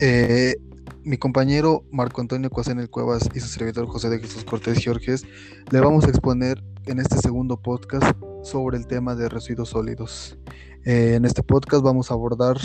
[0.00, 0.54] Eh,
[1.02, 5.24] mi compañero Marco Antonio el Cuevas y su servidor José de Jesús Cortés Giorges
[5.70, 8.04] le vamos a exponer en este segundo podcast
[8.42, 10.38] sobre el tema de residuos sólidos.
[10.84, 12.58] Eh, en este podcast vamos a abordar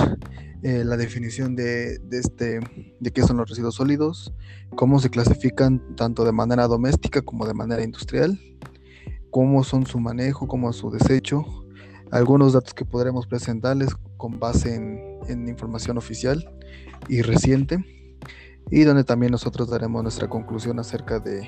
[0.63, 2.59] eh, la definición de, este,
[2.99, 4.33] de qué son los residuos sólidos,
[4.75, 8.37] cómo se clasifican tanto de manera doméstica como de manera industrial,
[9.29, 11.45] cómo son su manejo, cómo es su desecho,
[12.11, 16.49] algunos datos que podremos presentarles con base en, información oficial
[17.07, 17.83] y reciente
[18.71, 21.47] y donde también nosotros daremos nuestra conclusión acerca de,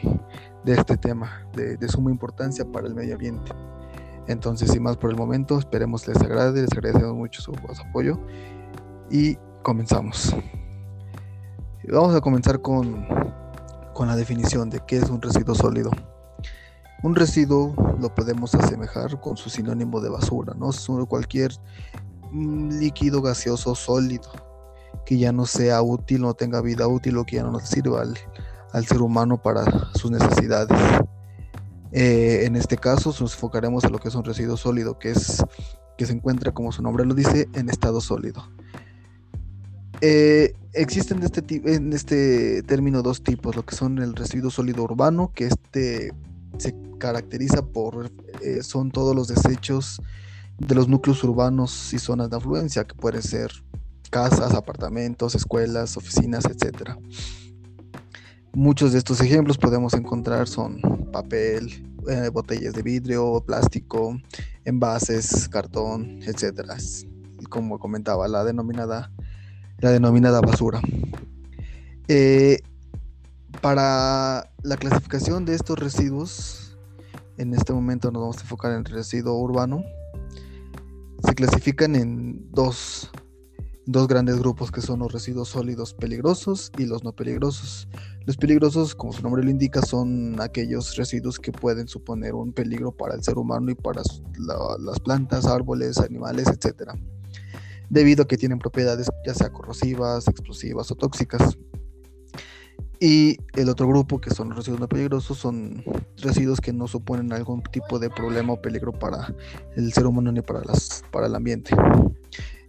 [0.66, 3.52] este tema de, suma importancia para el medio ambiente.
[4.28, 7.54] Entonces, sin más por el momento, esperemos les agrade, les agradecemos mucho su,
[7.88, 8.20] apoyo
[9.10, 10.36] y comenzamos.
[11.88, 13.06] Vamos a comenzar con,
[13.94, 15.92] con la definición de qué es un residuo sólido.
[17.04, 20.72] Un residuo lo podemos asemejar con su sinónimo de basura, ¿no?
[21.08, 24.30] Cualquier mm, líquido gaseoso sólido
[25.06, 28.02] que ya no sea útil, no tenga vida útil o que ya no nos sirva
[28.02, 29.64] al, ser humano para
[29.94, 30.78] sus necesidades.
[31.92, 35.44] Eh, en este caso nos enfocaremos en lo que es un residuo sólido, que es
[35.98, 38.50] que se encuentra, como su nombre lo dice, en estado sólido.
[40.02, 41.42] Eh, existen este,
[41.74, 46.12] en este término dos tipos, lo que son el residuo sólido urbano, que este
[46.58, 48.12] se caracteriza por,
[48.42, 50.02] eh, son todos los desechos
[50.58, 53.52] de los núcleos urbanos y zonas de afluencia, que pueden ser
[54.10, 56.92] casas, apartamentos, escuelas, oficinas, etc.
[58.54, 60.80] Muchos de estos ejemplos podemos encontrar son
[61.12, 64.18] papel, eh, botellas de vidrio, plástico,
[64.64, 66.72] envases, cartón, etc.
[67.50, 69.12] Como comentaba, la denominada,
[69.80, 70.82] la denominada basura.
[72.08, 72.60] Eh,
[73.62, 76.78] para la clasificación de estos residuos,
[77.38, 79.84] en este momento nos vamos a enfocar en el residuo urbano.
[81.26, 83.10] Se clasifican en dos,
[83.86, 87.88] dos grandes grupos que son los residuos sólidos peligrosos y los no peligrosos.
[88.26, 92.92] Los peligrosos, como su nombre lo indica, son aquellos residuos que pueden suponer un peligro
[92.92, 94.02] para el ser humano y para
[94.80, 96.92] las plantas, árboles, animales, etc.
[97.90, 101.58] Debido a que tienen propiedades ya sea corrosivas, explosivas o tóxicas.
[103.00, 105.84] Y el otro grupo, que son los residuos no peligrosos, son
[106.18, 109.34] residuos que no suponen algún tipo de problema o peligro para
[109.76, 111.76] el ser humano ni para, las, para el ambiente.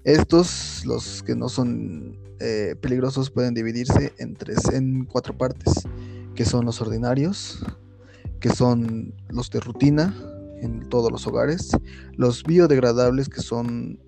[0.04, 5.72] Estos, los que no son eh, peligrosos, pueden dividirse en, tres, en cuatro partes,
[6.34, 7.64] que son los ordinarios,
[8.40, 10.14] que son los de rutina
[10.60, 11.70] en todos los hogares,
[12.14, 13.98] los biodegradables, que son,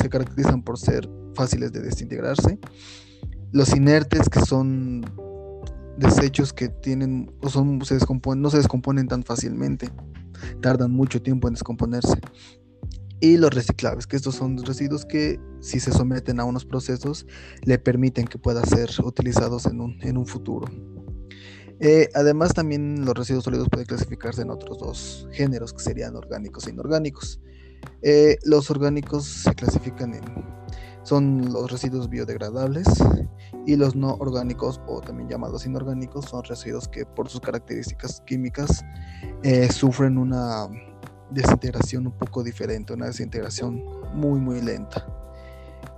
[0.00, 2.58] se caracterizan por ser fáciles de desintegrarse,
[3.52, 5.04] los inertes, que son
[5.96, 9.90] desechos que tienen o son, se descomponen, no se descomponen tan fácilmente,
[10.60, 12.20] tardan mucho tiempo en descomponerse.
[13.20, 17.26] Y los reciclables, que estos son residuos que si se someten a unos procesos
[17.62, 20.66] le permiten que puedan ser utilizados en un, en un futuro.
[21.80, 26.66] Eh, además también los residuos sólidos pueden clasificarse en otros dos géneros que serían orgánicos
[26.66, 27.40] e inorgánicos.
[28.02, 30.24] Eh, los orgánicos se clasifican en
[31.04, 32.86] son los residuos biodegradables
[33.66, 38.84] y los no orgánicos o también llamados inorgánicos son residuos que por sus características químicas
[39.42, 40.66] eh, sufren una
[41.30, 43.82] desintegración un poco diferente, una desintegración
[44.14, 45.06] muy muy lenta.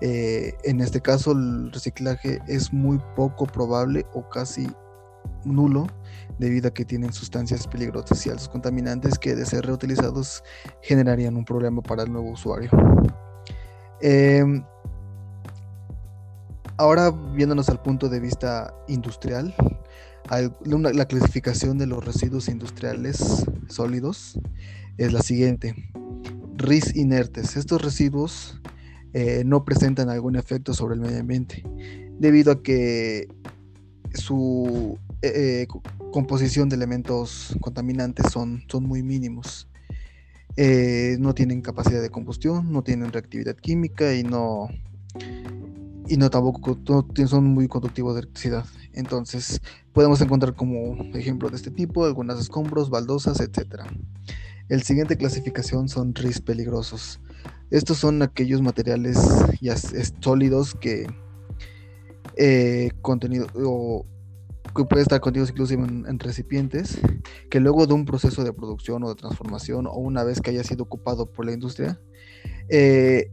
[0.00, 4.68] Eh, en este caso el reciclaje es muy poco probable o casi
[5.44, 5.86] nulo
[6.38, 10.42] debido a que tienen sustancias peligrosas y altos contaminantes que de ser reutilizados
[10.82, 12.70] generarían un problema para el nuevo usuario.
[14.00, 14.62] Em,
[16.78, 19.54] Ahora viéndonos al punto de vista industrial,
[20.70, 24.38] la clasificación de los residuos industriales sólidos
[24.98, 25.74] es la siguiente.
[26.56, 27.56] RIS inertes.
[27.56, 28.60] Estos residuos
[29.14, 31.62] eh, no presentan algún efecto sobre el medio ambiente
[32.18, 33.28] debido a que
[34.12, 35.66] su eh, eh,
[36.12, 39.66] composición de elementos contaminantes son, son muy mínimos.
[41.18, 44.68] no tienen capacidad de combustión, no tienen reactividad química y no,
[46.08, 46.78] y no tampoco
[47.26, 48.64] son muy conductivos de electricidad.
[48.92, 49.60] Entonces
[49.92, 53.82] podemos encontrar como ejemplo de este tipo algunas escombros, baldosas, etc.
[54.68, 57.20] El siguiente clasificación son RIS peligrosos.
[57.70, 59.18] Estos son aquellos materiales
[59.60, 59.76] ya
[60.20, 61.06] sólidos que
[62.36, 63.46] eh, contenido
[64.74, 66.98] que puede estar contenidos inclusive en, recipientes
[67.50, 70.62] que luego de un proceso de producción o de transformación o una vez que haya
[70.62, 71.98] sido ocupado por la industria
[72.68, 73.30] eh,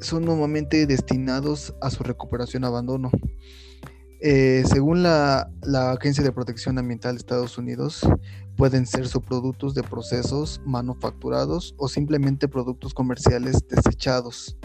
[0.00, 3.10] son normalmente destinados a su recuperación abandono.
[4.26, 5.50] Eh, según la,
[5.92, 8.08] Agencia de Protección Ambiental de Estados Unidos,
[8.56, 14.56] pueden ser subproductos de procesos manufacturados o simplemente productos comerciales desechados.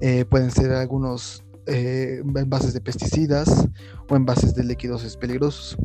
[0.00, 3.68] Eh, pueden ser algunos eh, envases de pesticidas
[4.08, 5.76] o envases de líquidos peligrosos.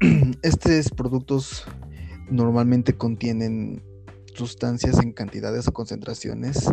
[0.42, 1.64] Estos productos
[2.30, 3.82] normalmente contienen
[4.34, 6.70] sustancias en cantidades o concentraciones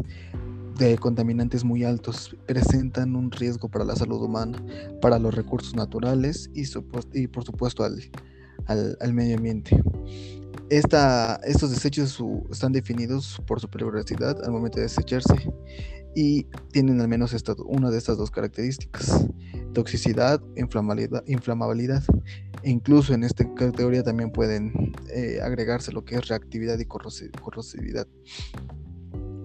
[0.77, 4.61] de contaminantes muy altos, presentan un riesgo para la salud humana,
[5.01, 6.63] para los recursos naturales y,
[7.13, 8.01] y por supuesto al,
[8.67, 9.81] al, medio ambiente.
[10.69, 15.35] Estos desechos están definidos por su peligrosidad al momento de desecharse
[16.15, 17.35] y tienen al menos
[17.65, 19.27] una de estas dos características,
[19.73, 22.03] toxicidad, inflamabilidad, inflamabilidad.
[22.63, 28.07] E incluso en esta categoría también pueden eh, agregarse lo que es reactividad y corrosividad.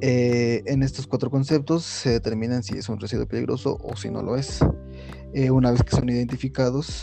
[0.02, 4.22] Eh, en estos cuatro conceptos se determinan si es un residuo peligroso o si no
[4.22, 4.60] lo es.
[5.34, 7.02] Eh, una vez que son identificados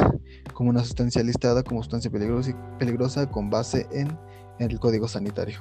[0.54, 4.18] como una sustancia listada como sustancia peligrosa, con base en,
[4.60, 5.60] el código sanitario.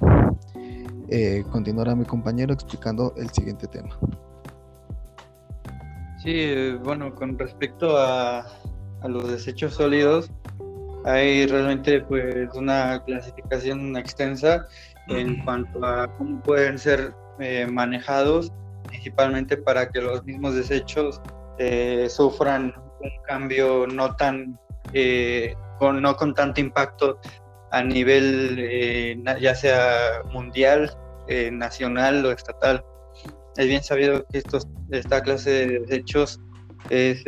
[1.09, 3.99] Eh, continuará mi compañero explicando el siguiente tema.
[6.23, 8.47] Sí, bueno, con respecto a,
[9.03, 10.31] a los desechos sólidos,
[11.05, 14.67] hay realmente pues una clasificación extensa
[15.09, 18.53] en cuanto a cómo pueden ser eh, manejados,
[18.89, 21.21] principalmente para que los mismos desechos
[21.59, 24.59] eh, sufran un cambio no tan
[24.93, 27.19] eh, con, no con tanto impacto
[27.73, 30.97] a nivel ya sea mundial,
[31.53, 32.83] nacional o estatal.
[33.57, 36.41] Es bien sabido que estos, esta clase de desechos
[36.89, 37.25] es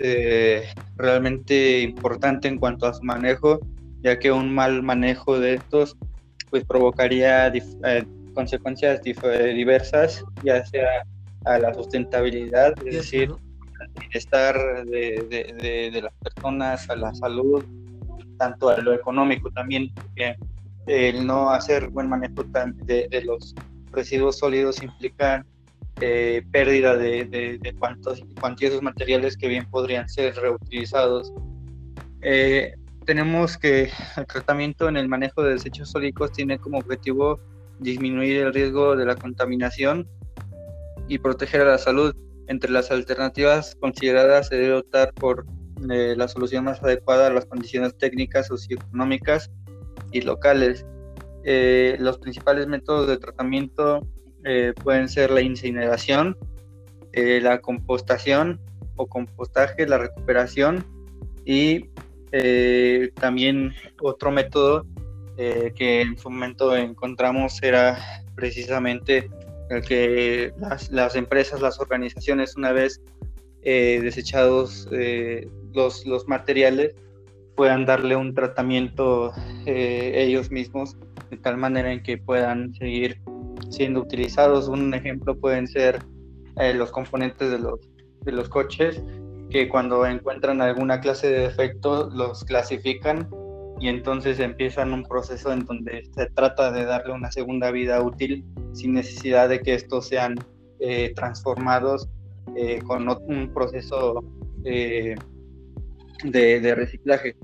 [0.96, 3.58] realmente importante en cuanto a su manejo,
[4.00, 5.96] ya que un mal manejo de estos
[6.50, 7.50] pues provocaría
[8.38, 11.04] consecuencias diversas, ya sea
[11.44, 13.32] a la sustentabilidad, es decir,
[13.80, 14.54] al bienestar
[14.86, 17.64] de, de, las personas, a la salud,
[18.38, 20.36] tanto a lo económico también, porque
[20.86, 23.56] el no hacer buen manejo de, los
[23.90, 25.44] residuos sólidos implica
[26.00, 27.24] eh, pérdida de,
[27.60, 31.32] de, cuantos, cuantiosos materiales que bien podrían ser reutilizados.
[32.22, 32.72] Eh,
[33.04, 37.40] tenemos que el tratamiento en el manejo de desechos sólidos tiene como objetivo
[37.80, 40.08] disminuir el riesgo de la contaminación
[41.08, 42.14] y proteger a la salud.
[42.46, 45.46] Entre las alternativas consideradas se debe optar por
[45.90, 49.50] eh, la solución más adecuada a las condiciones técnicas, socioeconómicas
[50.12, 50.84] y locales.
[51.44, 54.06] Eh, los principales métodos de tratamiento
[54.44, 56.36] eh, pueden ser la incineración,
[57.12, 58.60] la compostación
[58.94, 60.84] o compostaje, la recuperación
[61.44, 61.90] y
[63.14, 64.86] también otro método
[65.40, 67.96] eh, que en su momento encontramos era
[68.34, 69.30] precisamente
[69.70, 70.52] el que
[70.90, 73.00] las, empresas, las organizaciones, una vez
[73.62, 76.96] eh, desechados eh, los, los, materiales,
[77.54, 79.32] puedan darle un tratamiento
[79.64, 80.96] ellos mismos
[81.30, 83.20] de tal manera en que puedan seguir
[83.70, 84.66] siendo utilizados.
[84.66, 86.02] Un ejemplo pueden ser
[86.74, 87.78] los componentes de los,
[88.24, 89.00] de los coches,
[89.50, 93.28] que cuando encuentran alguna clase de defecto los clasifican
[93.80, 98.44] y entonces empiezan un proceso en donde se trata de darle una segunda vida útil
[98.72, 100.34] sin necesidad de que estos sean
[100.80, 102.08] eh, transformados
[102.56, 104.24] eh, con un proceso
[104.64, 105.14] eh,
[106.24, 107.36] de, reciclaje.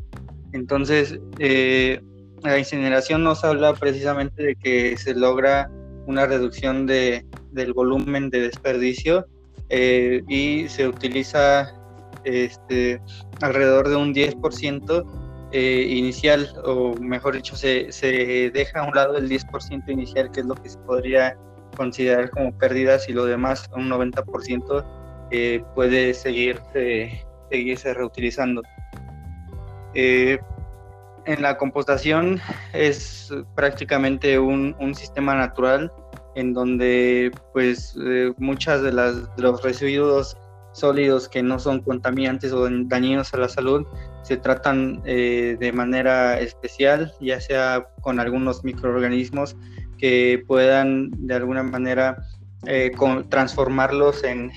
[0.52, 1.18] Entonces,
[2.42, 5.70] la incineración nos habla precisamente de que se logra
[6.06, 9.26] una reducción de, del volumen de desperdicio
[9.70, 11.74] y se utiliza
[12.24, 13.00] este,
[13.40, 15.23] alrededor de un 10%
[15.56, 20.40] eh, inicial, o mejor dicho, se, se, deja a un lado el 10% inicial, que
[20.40, 21.38] es lo que se podría
[21.76, 24.84] considerar como pérdidas, y lo demás, un 90%,
[25.30, 28.62] eh, puede seguirse, seguirse reutilizando.
[29.94, 30.40] Eh,
[31.26, 32.40] en la compostación
[32.72, 35.92] es prácticamente un, un sistema natural
[36.34, 37.96] en donde pues
[38.38, 40.36] muchas de, las, de los residuos
[40.72, 43.86] sólidos que no son contaminantes o dañinos a la salud
[44.24, 49.54] se tratan eh, de manera especial, ya sea con algunos microorganismos
[49.98, 52.16] que puedan de alguna manera
[52.66, 52.90] eh,
[53.28, 54.50] transformarlos en,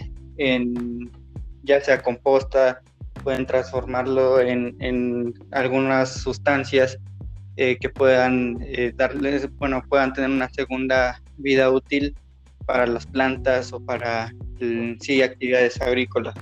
[1.63, 2.81] ya sea composta,
[3.23, 6.97] pueden transformarlo en, algunas sustancias
[7.57, 8.57] eh, que puedan
[8.95, 12.15] darles, bueno, puedan tener una segunda vida útil
[12.65, 14.31] para las plantas o para
[15.01, 16.35] sí, actividades agrícolas.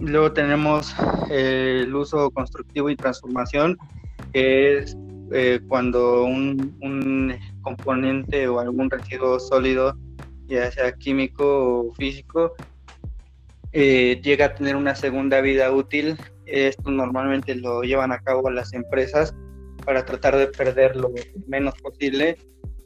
[0.00, 0.94] Eh, luego tenemos
[1.30, 3.78] eh, el uso constructivo y transformación,
[4.32, 4.96] que es
[5.32, 9.96] eh, cuando un, componente o algún residuo sólido,
[10.46, 12.54] ya sea químico o físico,
[13.72, 16.16] llega a tener una segunda vida útil.
[16.46, 19.34] Esto normalmente lo llevan a cabo las empresas
[19.84, 21.12] para tratar de perder lo
[21.46, 22.36] menos posible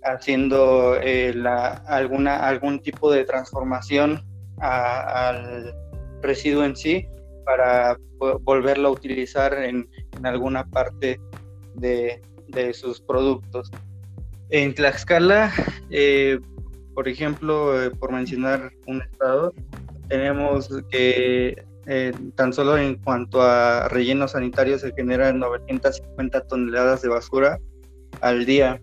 [0.04, 4.22] haciendo eh, la, alguna, algún tipo de transformación
[4.58, 5.74] al
[6.24, 7.06] residuo en sí
[7.44, 9.88] para volverlo a utilizar en,
[10.22, 11.20] alguna parte
[11.74, 12.20] de,
[12.72, 13.70] sus productos.
[14.50, 15.52] En Tlaxcala,
[15.90, 16.38] eh,
[16.94, 19.52] por ejemplo, eh, por mencionar un estado,
[20.08, 27.08] tenemos que eh, tan solo en cuanto a relleno sanitario se generan 950 toneladas de
[27.08, 27.58] basura
[28.20, 28.80] al día.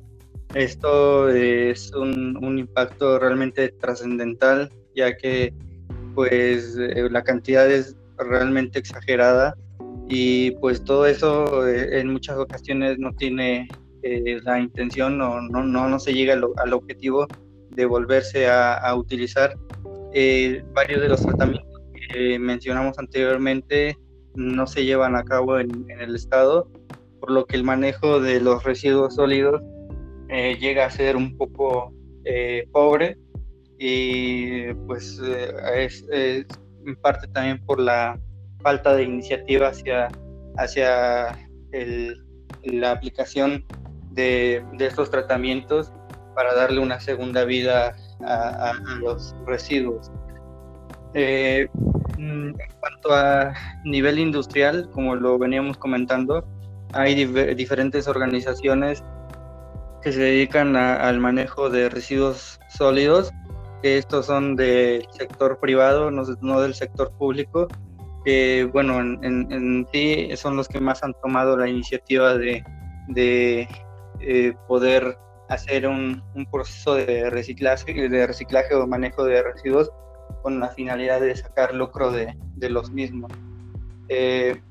[0.54, 5.54] Esto es un, impacto realmente trascendental, ya que
[6.16, 9.56] pues eh, la cantidad es realmente exagerada
[10.08, 13.68] y pues todo eso eh, en muchas ocasiones no tiene
[14.44, 17.28] la intención o no, no, no se llega al, objetivo
[17.70, 19.56] de volverse a, utilizar.
[20.74, 21.70] varios de los tratamientos
[22.40, 23.96] mencionamos anteriormente
[24.36, 26.68] no se llevan a cabo en, el Estado,
[27.20, 29.62] por lo que el manejo de los residuos sólidos
[30.30, 31.94] eh, llega a ser un poco
[32.26, 33.18] eh, pobre
[33.84, 38.20] y pues eh, es, en parte también por la
[38.62, 40.08] falta de iniciativa hacia,
[40.58, 41.36] hacia
[42.64, 43.66] la aplicación
[44.12, 45.92] de, estos tratamientos
[46.36, 50.12] para darle una segunda vida a los residuos.
[51.16, 51.68] Eh,
[52.20, 53.52] mm, en cuanto a
[53.84, 56.46] nivel industrial, como lo veníamos comentando,
[56.94, 59.04] hay diferentes organizaciones
[60.02, 63.32] que se dedican al manejo de residuos sólidos,
[63.82, 67.68] que estos son del sector privado, no, del sector público,
[68.24, 72.64] que bueno, en, sí son los que más han tomado la iniciativa de,
[74.20, 75.18] eh, poder
[75.50, 79.92] hacer un, un, proceso de reciclaje, de reciclaje o manejo de residuos
[80.44, 83.32] con la finalidad de sacar lucro de, de los mismos.
[84.10, 84.62] Eh,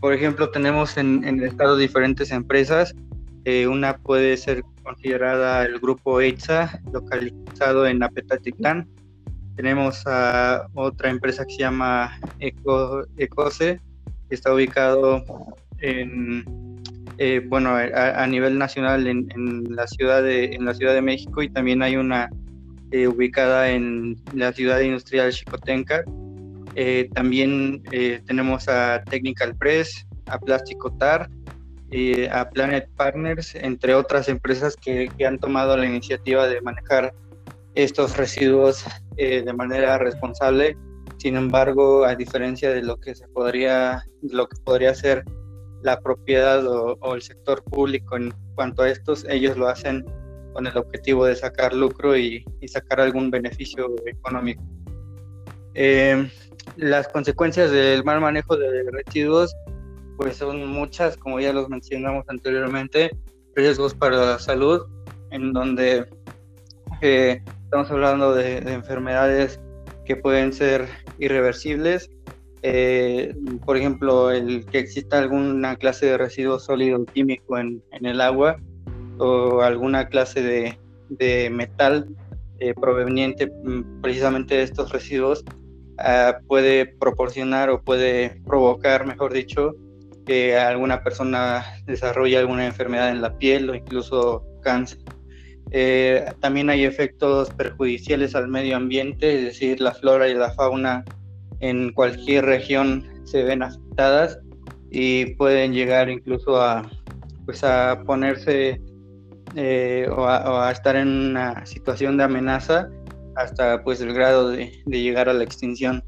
[0.00, 2.94] por ejemplo, tenemos en, en, el estado diferentes empresas.
[3.44, 8.88] Eh, una puede ser considerada el grupo EITSA, localizado en Apetatitlán.
[9.56, 13.80] Tenemos a otra empresa que se llama Eco, Ecose,
[14.28, 15.24] que está ubicado
[15.78, 16.44] en,
[17.18, 21.42] eh, bueno, a, nivel nacional en, en, la ciudad de, en la Ciudad de México
[21.42, 22.30] y también hay una
[22.90, 26.04] eh, ubicada en la ciudad industrial Chicotenca.
[26.74, 31.28] Eh, también eh, tenemos a Technical Press, a Plástico Tar,
[32.30, 37.14] a Planet Partners, entre otras empresas que, han tomado la iniciativa de manejar
[37.74, 38.84] estos residuos
[39.16, 40.76] de manera responsable.
[41.16, 45.24] Sin embargo, a diferencia de lo que se podría, lo que podría ser
[45.82, 50.04] la propiedad o, o el sector público en cuanto a estos, ellos lo hacen
[50.58, 54.60] con el objetivo de sacar lucro y, sacar algún beneficio económico.
[55.74, 56.28] Eh,
[56.76, 59.54] las consecuencias del mal manejo de residuos
[60.18, 63.16] pues son muchas, como ya los mencionamos anteriormente,
[63.54, 64.82] riesgos para la salud,
[65.30, 66.06] en donde
[67.00, 69.60] eh, estamos hablando de, enfermedades
[70.04, 70.88] que pueden ser
[71.20, 72.10] irreversibles,
[72.62, 73.32] eh,
[73.64, 78.56] por ejemplo, el que exista alguna clase de residuo sólido químico en, el agua
[79.18, 80.78] o alguna clase de,
[81.10, 82.08] de metal
[82.58, 85.44] eh, proveniente mm, precisamente de estos residuos
[85.98, 89.76] ah, puede proporcionar o puede provocar, mejor dicho,
[90.28, 94.98] que alguna persona desarrolle alguna enfermedad en la piel o incluso cáncer.
[95.70, 101.04] Eh, también hay efectos perjudiciales al medio ambiente, es decir, la flora y la fauna
[101.60, 104.38] en cualquier región se ven afectadas
[104.90, 106.88] y pueden llegar incluso a,
[107.46, 108.80] pues a ponerse
[109.54, 112.90] eh, o, a, estar en una situación de amenaza
[113.36, 116.04] hasta pues el grado de, llegar a la extinción.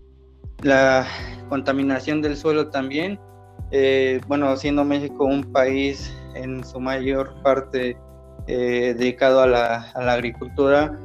[0.63, 1.07] La
[1.49, 3.19] contaminación del suelo también,
[3.71, 7.97] eh, bueno, siendo México un país en su mayor parte
[8.47, 10.99] eh, dedicado a la, agricultura,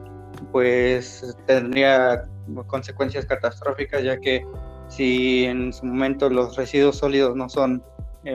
[0.51, 2.23] pues tendría
[2.67, 4.45] consecuencias catastróficas, ya que
[4.87, 7.83] si en su momento los residuos sólidos no son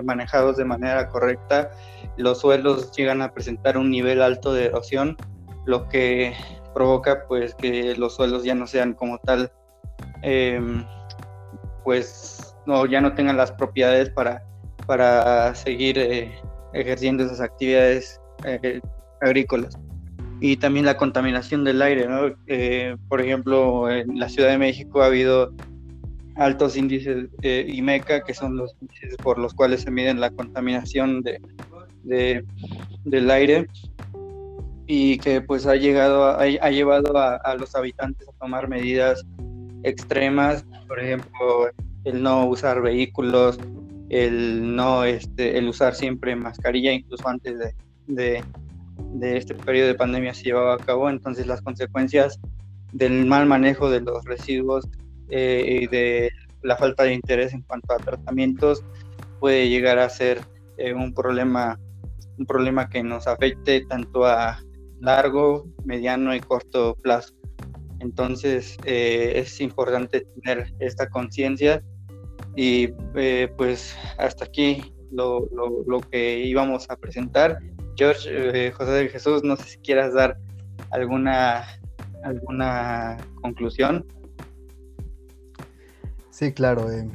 [0.04, 1.70] manejados de manera correcta,
[2.16, 5.16] los suelos llegan a presentar un nivel alto de erosión,
[5.64, 6.34] lo que
[6.75, 9.52] provoca pues que los suelos ya no sean como tal,
[10.22, 10.84] em,
[11.84, 14.43] pues no, ya no tengan las propiedades para,
[14.87, 16.33] para seguir eh,
[16.73, 18.81] ejerciendo esas actividades eh,
[19.21, 19.79] agrícolas.
[20.40, 22.35] Y también la contaminación del aire, ¿no?
[22.47, 25.52] Eh, por ejemplo, en la Ciudad de México ha habido
[26.37, 31.38] altos índices IMECA, que son los índices por los cuales se miden la contaminación de,
[32.05, 32.45] de,
[33.05, 33.67] del aire
[34.93, 39.25] y que pues ha llegado ha, llevado a, los habitantes a tomar medidas
[39.85, 41.71] extremas por ejemplo
[42.04, 43.59] el no usar vehículos
[44.09, 47.59] el no este el usar siempre mascarilla incluso antes
[48.07, 48.42] de,
[48.97, 52.40] de, este periodo de pandemia se llevaba a cabo entonces las consecuencias
[52.92, 54.88] del mal manejo de los residuos
[55.28, 56.30] eh, y de
[56.62, 58.83] la falta de interés en cuanto a tratamientos
[59.38, 60.40] puede llegar a ser
[60.76, 61.78] eh, un problema
[62.38, 64.59] un problema que nos afecte tanto a
[65.00, 67.35] largo, mediano y corto plazo.
[68.00, 71.83] Entonces eh, es importante tener esta conciencia
[72.57, 72.88] y
[73.57, 75.49] pues hasta aquí lo,
[75.87, 77.59] lo, que íbamos a presentar.
[77.97, 80.37] George, José de Jesús, no sé si quieras dar
[80.90, 81.64] alguna,
[82.25, 84.07] alguna conclusión.
[86.30, 86.90] Sí, claro.
[86.90, 87.09] Eh,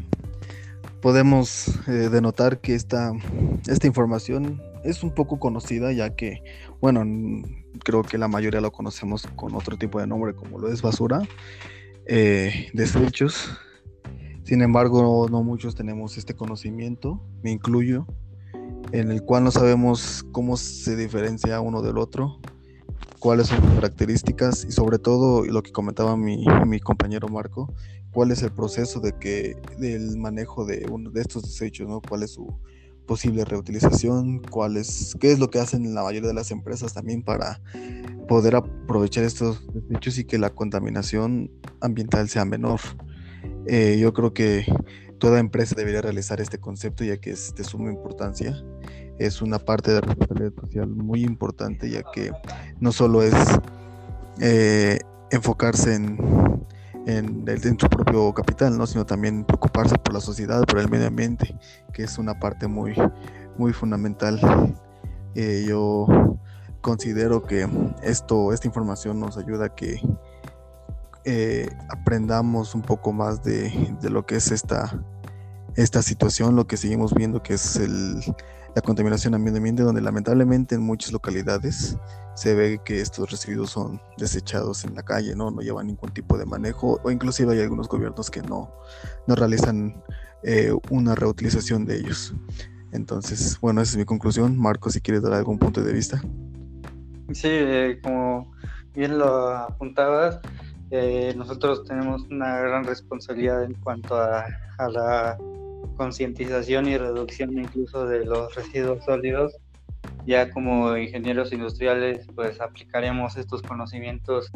[1.01, 3.11] podemos eh, denotar que esta,
[3.67, 6.43] esta información es un poco conocida, ya que,
[6.79, 7.03] bueno,
[7.83, 11.21] creo que la mayoría lo conocemos con otro tipo de nombre, como lo es basura,
[12.05, 13.49] eh, desechos.
[14.43, 18.05] Sin embargo, no muchos tenemos este conocimiento, me incluyo,
[18.91, 22.39] en el cual no sabemos cómo se diferencia uno del otro,
[23.19, 26.45] cuáles son sus características y sobre todo lo que comentaba mi,
[26.79, 27.73] compañero Marco,
[28.11, 31.89] cuál es el proceso de que del manejo de uno de estos desechos.
[32.07, 32.55] Cuál es su
[33.05, 37.23] posible reutilización, cuál es, qué es lo que hacen la mayoría de las empresas también
[37.23, 37.61] para
[38.27, 42.79] poder aprovechar estos desechos y que la contaminación ambiental sea menor.
[43.67, 44.65] Eh, yo creo que
[45.19, 48.63] toda empresa debería realizar este concepto ya que es de suma importancia.
[49.17, 52.31] Es una parte de la responsabilidad social muy importante ya que
[52.79, 53.33] no solo es
[54.41, 54.99] eh,
[55.31, 56.17] enfocarse en
[57.05, 58.87] en, en, propio capital, ¿no?
[58.87, 61.55] sino también preocuparse por la sociedad, por el medio ambiente,
[61.93, 62.95] que es una parte muy,
[63.57, 64.39] muy fundamental.
[65.35, 66.07] Eh, yo
[66.81, 67.67] considero que
[68.03, 69.99] esto, esta información nos ayuda a que
[71.25, 75.03] eh, aprendamos un poco más de, de, lo que es esta,
[75.75, 78.21] esta situación, lo que seguimos viendo que es el,
[78.75, 81.97] la contaminación ambiente, donde lamentablemente en muchas localidades
[82.35, 85.49] se ve que estos residuos son desechados en la calle, ¿no?
[85.51, 88.69] No llevan ningún tipo de manejo o inclusive hay algunos gobiernos que no,
[89.27, 90.03] no realizan
[90.43, 92.33] eh, una reutilización de ellos.
[92.91, 94.57] Entonces, bueno, esa es mi conclusión.
[94.57, 96.21] Marco, si quieres dar algún punto de vista.
[97.31, 98.51] Sí, eh, como
[98.93, 100.39] bien lo apuntabas,
[100.91, 104.45] eh, nosotros tenemos una gran responsabilidad en cuanto a,
[104.77, 105.37] a la
[105.95, 109.57] concientización y reducción incluso de los residuos sólidos.
[110.25, 114.51] Ya como ingenieros industriales, pues aplicaremos estos conocimientos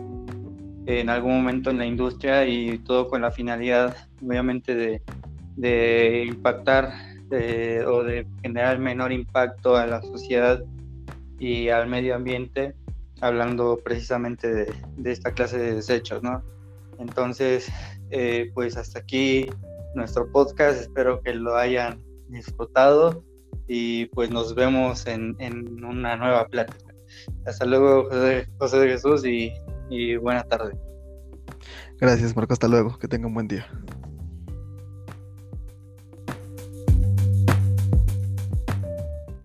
[0.86, 5.02] en algún momento en la industria y todo con la finalidad, obviamente, de,
[5.56, 6.94] de impactar
[7.88, 10.64] o de generar menor impacto a la sociedad
[11.38, 12.74] y al medio ambiente,
[13.22, 16.44] hablando precisamente de, de esta clase de desechos, ¿no?
[17.00, 17.72] Entonces,
[18.12, 19.48] eh, pues hasta aquí
[19.96, 20.82] nuestro podcast.
[20.82, 23.24] Espero que lo hayan disfrutado
[23.68, 26.94] y pues nos vemos en, en una nueva plática.
[27.46, 29.54] Hasta luego, José, José de Jesús, y,
[29.90, 30.78] y buena tarde.
[32.00, 32.54] Gracias, Marco.
[32.54, 32.98] Hasta luego.
[32.98, 33.68] Que tenga un buen día.